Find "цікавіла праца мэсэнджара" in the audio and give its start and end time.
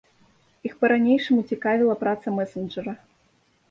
1.53-3.01